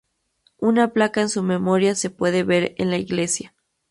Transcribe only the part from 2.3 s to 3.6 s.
ver en la iglesia.